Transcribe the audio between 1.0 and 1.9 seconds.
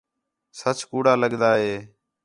لڳدا ہِے